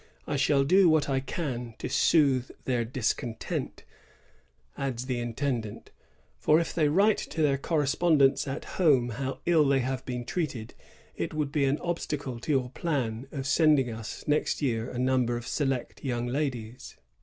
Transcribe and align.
"I 0.27 0.35
shall 0.35 0.63
do 0.63 0.89
what 0.89 1.07
I 1.11 1.19
can 1.19 1.75
to 1.77 1.87
soothe 1.87 2.49
their 2.65 2.83
discontent," 2.83 3.83
adds 4.75 5.05
the 5.05 5.19
intendant; 5.19 5.91
"for 6.39 6.59
if 6.59 6.73
they 6.73 6.87
write 6.89 7.19
to 7.19 7.43
their 7.43 7.59
correspondents 7.59 8.47
at 8.47 8.65
home 8.65 9.09
how 9.09 9.41
ill 9.45 9.67
they 9.67 9.81
have 9.81 10.03
been 10.03 10.25
treated, 10.25 10.73
it 11.15 11.35
would 11.35 11.51
be 11.51 11.65
an 11.65 11.77
obstacle 11.81 12.39
to 12.39 12.51
your 12.51 12.71
plan 12.71 13.27
of 13.31 13.45
sending 13.45 13.91
us 13.91 14.23
next 14.27 14.59
year 14.59 14.89
a 14.89 14.97
number 14.97 15.37
of 15.37 15.45
select 15.45 16.03
young 16.03 16.25
ladies." 16.25 16.97